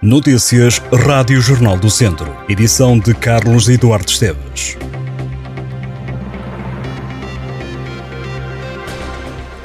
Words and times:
Notícias 0.00 0.80
Rádio 0.92 1.40
Jornal 1.40 1.76
do 1.76 1.90
Centro. 1.90 2.32
Edição 2.48 3.00
de 3.00 3.12
Carlos 3.12 3.68
Eduardo 3.68 4.08
Esteves. 4.08 4.78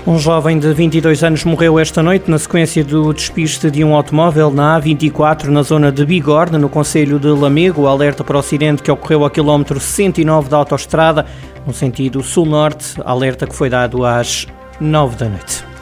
Um 0.08 0.18
jovem 0.18 0.58
de 0.58 0.74
22 0.74 1.24
anos 1.24 1.44
morreu 1.46 1.78
esta 1.78 2.02
noite 2.02 2.32
na 2.32 2.40
sequência 2.40 2.84
do 2.84 3.14
despiste 3.14 3.70
de 3.70 3.84
um 3.84 3.94
automóvel 3.94 4.50
na 4.50 4.82
A24 4.82 5.50
na 5.50 5.62
zona 5.62 5.92
de 5.92 6.04
Bigorne, 6.04 6.58
no 6.58 6.68
Conselho 6.68 7.20
de 7.20 7.28
Lamego. 7.28 7.86
Alerta 7.86 8.24
para 8.24 8.38
o 8.38 8.40
acidente 8.40 8.82
que 8.82 8.90
ocorreu 8.90 9.24
ao 9.24 9.30
quilómetro 9.30 9.80
109 9.80 10.50
da 10.50 10.58
autoestrada, 10.58 11.28
no 11.64 11.76
sentido 11.76 12.24
sul-norte. 12.24 12.96
Alerta 13.06 13.46
que 13.46 13.56
foi 13.56 13.70
dado 13.70 14.04
às 14.04 14.48
9 14.82 15.16
da 15.16 15.30
noite. 15.30 15.73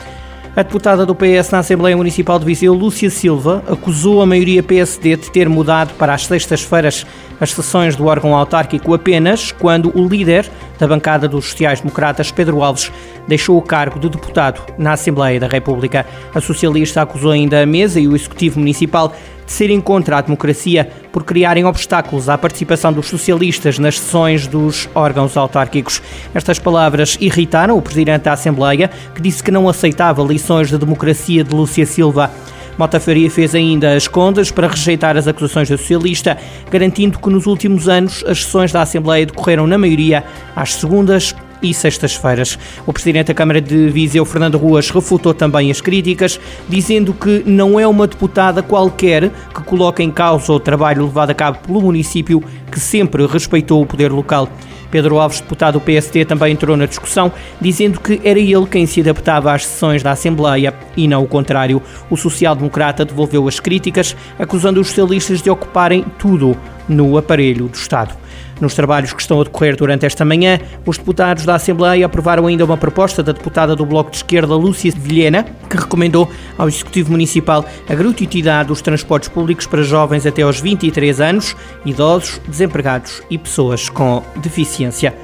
A 0.54 0.64
deputada 0.64 1.06
do 1.06 1.16
PS 1.16 1.50
na 1.50 1.60
Assembleia 1.60 1.96
Municipal 1.96 2.38
de 2.38 2.44
Viseu, 2.44 2.74
Lúcia 2.74 3.10
Silva, 3.10 3.64
acusou 3.70 4.22
a 4.22 4.26
maioria 4.26 4.62
PSD 4.62 5.16
de 5.16 5.32
ter 5.32 5.48
mudado 5.48 5.94
para 5.94 6.14
as 6.14 6.26
sextas-feiras 6.26 7.06
as 7.40 7.52
sessões 7.52 7.96
do 7.96 8.06
órgão 8.06 8.36
autárquico 8.36 8.94
apenas 8.94 9.54
quando 9.54 9.98
o 9.98 10.06
líder 10.06 10.52
da 10.78 10.86
bancada 10.86 11.26
dos 11.26 11.46
sociais-democratas, 11.46 12.32
Pedro 12.32 12.62
Alves, 12.62 12.92
deixou 13.28 13.58
o 13.58 13.62
cargo 13.62 13.98
de 13.98 14.10
deputado 14.10 14.62
na 14.78 14.92
Assembleia 14.92 15.40
da 15.40 15.48
República. 15.48 16.06
A 16.36 16.42
socialista 16.42 17.02
acusou 17.02 17.32
ainda 17.32 17.64
a 17.64 17.66
mesa 17.66 17.98
e 18.00 18.08
o 18.08 18.16
executivo 18.16 18.60
municipal 18.60 19.16
serem 19.52 19.82
contra 19.82 20.18
a 20.18 20.22
democracia 20.22 20.90
por 21.12 21.24
criarem 21.24 21.66
obstáculos 21.66 22.30
à 22.30 22.38
participação 22.38 22.92
dos 22.92 23.08
socialistas 23.08 23.78
nas 23.78 24.00
sessões 24.00 24.48
dos 24.48 24.90
órgãos 24.96 25.36
autárquicos. 25.36 26.02
Estas 26.34 26.58
palavras 26.58 27.18
irritaram 27.20 27.78
o 27.78 27.82
presidente 27.82 28.24
da 28.24 28.34
Assembleia, 28.34 28.90
que 29.14 29.22
disse 29.22 29.44
que 29.44 29.52
não 29.52 29.68
aceitava 29.68 30.24
lições 30.24 30.70
de 30.70 30.78
democracia 30.78 31.44
de 31.44 31.54
Lúcia 31.54 31.86
Silva. 31.86 32.32
Mota 32.78 33.00
Faria 33.00 33.30
fez 33.30 33.54
ainda 33.54 33.94
as 33.94 34.08
contas 34.08 34.50
para 34.50 34.68
rejeitar 34.68 35.18
as 35.18 35.28
acusações 35.28 35.70
da 35.70 35.78
socialista, 35.78 36.38
garantindo 36.70 37.20
que 37.20 37.30
nos 37.30 37.46
últimos 37.46 37.90
anos 37.90 38.24
as 38.26 38.44
sessões 38.44 38.72
da 38.72 38.82
Assembleia 38.82 39.26
decorreram, 39.26 39.68
na 39.68 39.78
maioria, 39.78 40.24
às 40.56 40.76
segundas 40.76 41.36
e 41.62 41.74
sextas-feiras. 41.74 42.58
O 42.86 42.94
presidente 42.94 43.28
da 43.28 43.34
Câmara 43.34 43.62
de 43.62 43.90
Viseu, 43.90 44.26
Fernando 44.26 44.58
Ruas, 44.58 44.90
refutou 44.90 45.34
também 45.34 45.72
as 45.72 45.82
críticas, 45.82 46.40
dizendo 46.68 47.14
que 47.14 47.44
não 47.46 47.80
é 47.80 47.88
uma 47.88 48.08
deputada 48.08 48.62
qualquer 48.64 49.30
que 49.30 49.64
coloca 49.64 50.02
em 50.02 50.12
causa 50.12 50.52
o 50.54 50.60
trabalho 50.60 51.06
levado 51.06 51.32
a 51.32 51.34
cabo 51.34 51.60
pelo 51.60 51.82
município, 51.82 52.44
que 52.72 52.80
sempre 52.80 53.26
respeitou 53.26 53.82
o 53.82 53.86
poder 53.86 54.12
local. 54.12 54.50
Pedro 54.92 55.18
Alves, 55.18 55.40
deputado 55.40 55.80
do 55.80 55.82
PST, 55.82 56.26
também 56.26 56.52
entrou 56.52 56.76
na 56.76 56.86
discussão, 56.86 57.32
dizendo 57.60 58.00
que 58.00 58.20
era 58.26 58.38
ele 58.38 58.68
quem 58.70 58.86
se 58.86 59.00
adaptava 59.00 59.54
às 59.54 59.66
sessões 59.66 60.04
da 60.04 60.12
Assembleia 60.12 60.74
e 60.98 61.08
não 61.08 61.24
o 61.24 61.28
contrário. 61.28 61.82
O 62.10 62.18
social-democrata 62.18 63.06
devolveu 63.06 63.48
as 63.48 63.60
críticas, 63.60 64.16
acusando 64.38 64.82
os 64.82 64.88
socialistas 64.88 65.42
de 65.42 65.50
ocuparem 65.50 66.06
tudo 66.20 66.58
no 66.92 67.18
aparelho 67.18 67.68
do 67.68 67.76
Estado. 67.76 68.16
Nos 68.60 68.76
trabalhos 68.76 69.12
que 69.12 69.22
estão 69.22 69.42
a 69.42 69.44
decorrer 69.44 69.76
durante 69.76 70.06
esta 70.06 70.24
manhã, 70.24 70.60
os 70.86 70.98
deputados 70.98 71.46
da 71.46 71.56
Assembleia 71.56 72.06
aprovaram 72.06 72.46
ainda 72.46 72.64
uma 72.64 72.78
proposta 72.78 73.24
da 73.24 73.32
deputada 73.32 73.76
do 73.76 73.86
Bloco 73.86 74.12
de 74.12 74.18
Esquerda, 74.18 74.54
Lúcia 74.54 74.92
Vilhena, 74.96 75.48
que 75.68 75.78
recomendou 75.78 76.30
ao 76.58 76.68
Executivo 76.68 77.12
Municipal 77.12 77.66
a 77.90 77.96
gratuitidade 77.96 78.68
dos 78.68 78.82
transportes 78.82 79.30
públicos 79.30 79.66
para 79.66 79.82
jovens 79.82 80.28
até 80.28 80.44
aos 80.44 80.62
23 80.62 81.20
anos, 81.20 81.56
idosos, 81.84 82.40
desempregados 82.48 83.24
e 83.32 83.38
pessoas 83.38 83.90
com 83.90 84.22
deficiência 84.36 85.16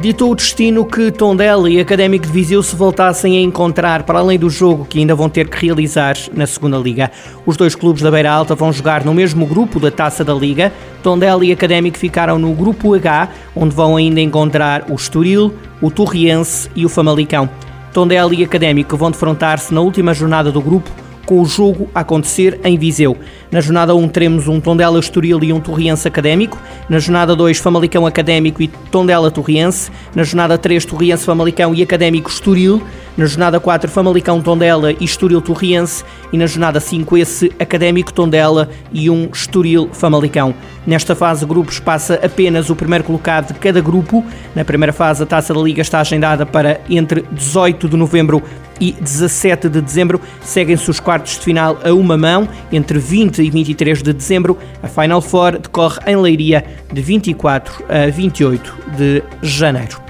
ditou 0.00 0.30
o 0.30 0.34
destino 0.34 0.84
que 0.84 1.10
Tondela 1.10 1.68
e 1.68 1.80
Académico 1.80 2.26
de 2.26 2.32
Viseu 2.32 2.62
se 2.62 2.76
voltassem 2.76 3.36
a 3.36 3.40
encontrar 3.40 4.04
para 4.04 4.20
além 4.20 4.38
do 4.38 4.48
jogo 4.48 4.84
que 4.84 5.00
ainda 5.00 5.14
vão 5.14 5.28
ter 5.28 5.48
que 5.48 5.66
realizar 5.66 6.16
na 6.32 6.46
segunda 6.46 6.78
Liga. 6.78 7.10
Os 7.44 7.56
dois 7.56 7.74
clubes 7.74 8.02
da 8.02 8.10
Beira 8.10 8.30
Alta 8.30 8.54
vão 8.54 8.72
jogar 8.72 9.04
no 9.04 9.12
mesmo 9.12 9.44
grupo 9.44 9.80
da 9.80 9.90
Taça 9.90 10.24
da 10.24 10.32
Liga. 10.32 10.72
Tondela 11.02 11.44
e 11.44 11.50
Académico 11.50 11.98
ficaram 11.98 12.38
no 12.38 12.52
grupo 12.52 12.94
H, 12.94 13.28
onde 13.56 13.74
vão 13.74 13.96
ainda 13.96 14.20
encontrar 14.20 14.84
o 14.88 14.94
Estoril, 14.94 15.52
o 15.82 15.90
Torriense 15.90 16.70
e 16.76 16.86
o 16.86 16.88
Famalicão. 16.88 17.50
Tondela 17.92 18.32
e 18.32 18.44
Académico 18.44 18.96
vão 18.96 19.10
defrontar-se 19.10 19.74
na 19.74 19.80
última 19.80 20.14
jornada 20.14 20.52
do 20.52 20.60
grupo 20.60 21.07
com 21.28 21.42
o 21.42 21.44
jogo 21.44 21.90
a 21.94 22.00
acontecer 22.00 22.58
em 22.64 22.78
Viseu. 22.78 23.14
Na 23.50 23.60
jornada 23.60 23.94
1 23.94 24.08
teremos 24.08 24.48
um 24.48 24.58
Tondela 24.58 24.98
Estoril 24.98 25.44
e 25.44 25.52
um 25.52 25.60
Torriense 25.60 26.08
Académico. 26.08 26.58
Na 26.88 26.98
jornada 26.98 27.36
2, 27.36 27.58
Famalicão 27.58 28.06
Académico 28.06 28.62
e 28.62 28.68
Tondela 28.90 29.30
Torriense. 29.30 29.90
Na 30.14 30.24
jornada 30.24 30.56
3, 30.56 30.86
Torriense 30.86 31.26
Famalicão 31.26 31.74
e 31.74 31.82
Académico 31.82 32.30
Estoril. 32.30 32.82
Na 33.18 33.26
jornada 33.26 33.58
4, 33.58 33.90
Famalicão 33.90 34.40
Tondela 34.40 34.92
e 34.92 35.04
Estoril 35.04 35.40
Torriense. 35.40 36.04
E 36.32 36.38
na 36.38 36.46
jornada 36.46 36.78
5, 36.78 37.16
esse 37.16 37.50
Académico 37.58 38.12
Tondela 38.12 38.70
e 38.92 39.10
um 39.10 39.28
Estoril 39.32 39.88
Famalicão. 39.92 40.54
Nesta 40.86 41.16
fase, 41.16 41.44
grupos 41.44 41.80
passa 41.80 42.14
apenas 42.22 42.70
o 42.70 42.76
primeiro 42.76 43.02
colocado 43.02 43.52
de 43.52 43.58
cada 43.58 43.80
grupo. 43.80 44.24
Na 44.54 44.64
primeira 44.64 44.92
fase, 44.92 45.20
a 45.24 45.26
taça 45.26 45.52
da 45.52 45.60
Liga 45.60 45.82
está 45.82 45.98
agendada 45.98 46.46
para 46.46 46.80
entre 46.88 47.24
18 47.32 47.88
de 47.88 47.96
novembro 47.96 48.40
e 48.80 48.92
17 48.92 49.68
de 49.68 49.80
dezembro. 49.80 50.20
Seguem-se 50.40 50.88
os 50.88 51.00
quartos 51.00 51.32
de 51.32 51.40
final 51.40 51.76
a 51.82 51.92
uma 51.92 52.16
mão, 52.16 52.48
entre 52.70 53.00
20 53.00 53.42
e 53.42 53.50
23 53.50 54.00
de 54.00 54.12
dezembro. 54.12 54.56
A 54.80 54.86
Final 54.86 55.20
Four 55.20 55.58
decorre 55.58 55.98
em 56.06 56.14
Leiria 56.14 56.64
de 56.92 57.02
24 57.02 57.84
a 57.88 58.08
28 58.12 58.76
de 58.96 59.24
janeiro. 59.42 60.07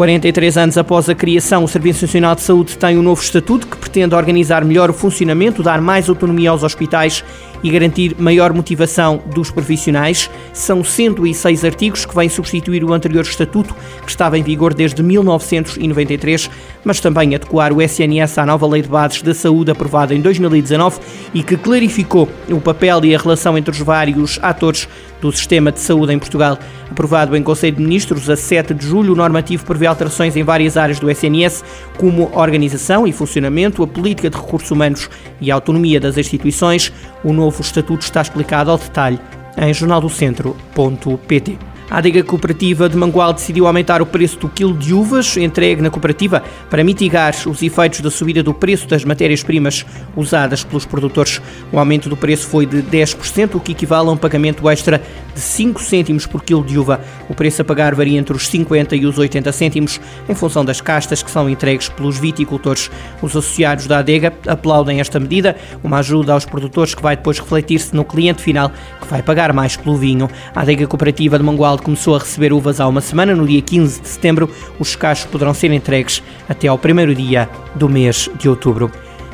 43 0.00 0.56
anos 0.56 0.78
após 0.78 1.10
a 1.10 1.14
criação, 1.14 1.62
o 1.62 1.68
Serviço 1.68 2.06
Nacional 2.06 2.34
de 2.34 2.40
Saúde 2.40 2.78
tem 2.78 2.96
um 2.96 3.02
novo 3.02 3.20
estatuto 3.20 3.66
que 3.66 3.76
pretende 3.76 4.14
organizar 4.14 4.64
melhor 4.64 4.88
o 4.88 4.94
funcionamento, 4.94 5.62
dar 5.62 5.78
mais 5.78 6.08
autonomia 6.08 6.48
aos 6.48 6.62
hospitais 6.62 7.22
e 7.62 7.70
garantir 7.70 8.16
maior 8.18 8.52
motivação 8.52 9.22
dos 9.34 9.50
profissionais. 9.50 10.30
São 10.52 10.82
106 10.82 11.64
artigos 11.64 12.04
que 12.04 12.14
vêm 12.14 12.28
substituir 12.28 12.84
o 12.84 12.92
anterior 12.92 13.22
estatuto, 13.22 13.74
que 14.02 14.10
estava 14.10 14.38
em 14.38 14.42
vigor 14.42 14.74
desde 14.74 15.02
1993, 15.02 16.50
mas 16.84 17.00
também 17.00 17.34
adequar 17.34 17.72
o 17.72 17.82
SNS 17.82 18.38
à 18.38 18.46
nova 18.46 18.66
Lei 18.66 18.82
de 18.82 18.88
Bases 18.88 19.22
da 19.22 19.34
Saúde 19.34 19.70
aprovada 19.70 20.14
em 20.14 20.20
2019 20.20 21.00
e 21.34 21.42
que 21.42 21.56
clarificou 21.56 22.28
o 22.48 22.60
papel 22.60 23.04
e 23.04 23.14
a 23.14 23.18
relação 23.18 23.56
entre 23.56 23.70
os 23.70 23.78
vários 23.78 24.38
atores 24.42 24.88
do 25.20 25.30
sistema 25.30 25.70
de 25.70 25.80
saúde 25.80 26.12
em 26.12 26.18
Portugal. 26.18 26.58
Aprovado 26.90 27.36
em 27.36 27.42
Conselho 27.42 27.76
de 27.76 27.82
Ministros 27.82 28.28
a 28.28 28.36
7 28.36 28.74
de 28.74 28.86
julho, 28.86 29.12
o 29.12 29.16
normativo 29.16 29.64
prevê 29.64 29.86
alterações 29.86 30.36
em 30.36 30.42
várias 30.42 30.76
áreas 30.76 30.98
do 30.98 31.10
SNS, 31.10 31.62
como 31.96 32.30
organização 32.34 33.06
e 33.06 33.12
funcionamento, 33.12 33.82
a 33.82 33.86
política 33.86 34.30
de 34.30 34.36
recursos 34.36 34.70
humanos 34.70 35.08
e 35.40 35.50
a 35.50 35.54
autonomia 35.54 36.00
das 36.00 36.16
instituições. 36.16 36.92
O 37.22 37.32
novo 37.32 37.49
novo 37.50 37.62
estatuto 37.62 38.04
está 38.04 38.20
explicado 38.20 38.70
ao 38.70 38.78
detalhe 38.78 39.18
em 39.56 39.74
jornaldocentro.pt. 39.74 41.69
A 41.90 41.98
adega 41.98 42.22
cooperativa 42.22 42.88
de 42.88 42.96
Mangual 42.96 43.32
decidiu 43.32 43.66
aumentar 43.66 44.00
o 44.00 44.06
preço 44.06 44.38
do 44.38 44.48
quilo 44.48 44.78
de 44.78 44.94
uvas 44.94 45.36
entregue 45.36 45.82
na 45.82 45.90
cooperativa 45.90 46.40
para 46.70 46.84
mitigar 46.84 47.34
os 47.48 47.60
efeitos 47.60 48.00
da 48.00 48.08
subida 48.12 48.44
do 48.44 48.54
preço 48.54 48.86
das 48.86 49.04
matérias-primas 49.04 49.84
usadas 50.14 50.62
pelos 50.62 50.86
produtores. 50.86 51.42
O 51.72 51.80
aumento 51.80 52.08
do 52.08 52.16
preço 52.16 52.46
foi 52.46 52.64
de 52.64 52.80
10%, 52.80 53.56
o 53.56 53.60
que 53.60 53.72
equivale 53.72 54.08
a 54.08 54.12
um 54.12 54.16
pagamento 54.16 54.70
extra 54.70 55.02
de 55.34 55.40
5 55.40 55.82
cêntimos 55.82 56.26
por 56.26 56.44
quilo 56.44 56.62
de 56.62 56.78
uva. 56.78 57.00
O 57.28 57.34
preço 57.34 57.62
a 57.62 57.64
pagar 57.64 57.92
varia 57.92 58.20
entre 58.20 58.36
os 58.36 58.46
50 58.46 58.94
e 58.94 59.04
os 59.04 59.18
80 59.18 59.50
cêntimos, 59.50 60.00
em 60.28 60.34
função 60.34 60.64
das 60.64 60.80
castas 60.80 61.24
que 61.24 61.30
são 61.30 61.50
entregues 61.50 61.88
pelos 61.88 62.18
viticultores. 62.18 62.88
Os 63.20 63.32
associados 63.32 63.88
da 63.88 63.98
adega 63.98 64.32
aplaudem 64.46 65.00
esta 65.00 65.18
medida, 65.18 65.56
uma 65.82 65.98
ajuda 65.98 66.34
aos 66.34 66.44
produtores 66.44 66.94
que 66.94 67.02
vai 67.02 67.16
depois 67.16 67.40
refletir-se 67.40 67.96
no 67.96 68.04
cliente 68.04 68.42
final, 68.42 68.70
que 69.00 69.08
vai 69.08 69.22
pagar 69.22 69.52
mais 69.52 69.76
pelo 69.76 69.96
vinho. 69.96 70.30
A 70.54 70.60
adega 70.60 70.86
cooperativa 70.86 71.36
de 71.36 71.42
Mangual 71.44 71.79
começou 71.80 72.14
a 72.14 72.18
receber 72.18 72.52
uvas 72.52 72.80
há 72.80 72.86
uma 72.86 73.00
semana, 73.00 73.34
no 73.34 73.46
dia 73.46 73.60
15 73.60 74.00
de 74.00 74.08
setembro. 74.08 74.50
Os 74.78 74.94
cachos 74.94 75.26
poderão 75.26 75.54
ser 75.54 75.72
entregues 75.72 76.22
até 76.48 76.68
ao 76.68 76.78
primeiro 76.78 77.14
dia 77.14 77.48
do 77.74 77.88
mês 77.88 78.28
de 78.38 78.48
outubro. 78.48 78.90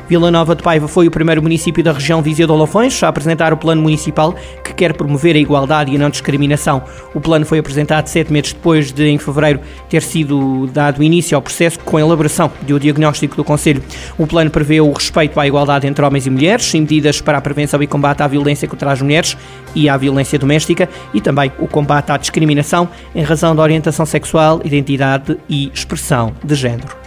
Vila 0.07 0.31
Nova 0.31 0.55
de 0.55 0.63
Paiva 0.63 0.87
foi 0.87 1.05
o 1.05 1.11
primeiro 1.11 1.43
município 1.43 1.83
da 1.83 1.91
região 1.91 2.21
Viseu 2.21 2.47
de 2.47 2.53
Olafões 2.53 3.03
a 3.03 3.09
apresentar 3.09 3.51
o 3.51 3.57
plano 3.57 3.81
municipal 3.81 4.33
que 4.63 4.73
quer 4.73 4.93
promover 4.93 5.35
a 5.35 5.39
igualdade 5.39 5.91
e 5.91 5.97
a 5.97 5.99
não 5.99 6.09
discriminação. 6.09 6.81
O 7.13 7.19
plano 7.19 7.45
foi 7.45 7.59
apresentado 7.59 8.07
sete 8.07 8.31
meses 8.31 8.53
depois 8.53 8.93
de, 8.93 9.05
em 9.05 9.17
fevereiro, 9.17 9.59
ter 9.89 10.01
sido 10.01 10.67
dado 10.67 11.03
início 11.03 11.35
ao 11.35 11.41
processo 11.41 11.79
com 11.79 11.97
a 11.97 12.01
elaboração 12.01 12.49
do 12.61 12.79
diagnóstico 12.79 13.35
do 13.35 13.43
Conselho. 13.43 13.83
O 14.17 14.25
plano 14.25 14.49
prevê 14.49 14.79
o 14.79 14.91
respeito 14.93 15.37
à 15.41 15.45
igualdade 15.45 15.85
entre 15.85 16.05
homens 16.05 16.25
e 16.25 16.29
mulheres, 16.29 16.73
medidas 16.73 17.19
para 17.19 17.37
a 17.37 17.41
prevenção 17.41 17.83
e 17.83 17.87
combate 17.87 18.23
à 18.23 18.27
violência 18.27 18.65
contra 18.65 18.93
as 18.93 19.01
mulheres 19.01 19.35
e 19.75 19.89
à 19.89 19.97
violência 19.97 20.39
doméstica 20.39 20.87
e 21.13 21.19
também 21.19 21.51
o 21.59 21.67
combate 21.67 22.13
à 22.13 22.17
discriminação 22.17 22.87
em 23.13 23.23
razão 23.23 23.53
da 23.53 23.61
orientação 23.61 24.05
sexual, 24.05 24.61
identidade 24.63 25.37
e 25.49 25.69
expressão 25.73 26.33
de 26.41 26.55
género. 26.55 27.06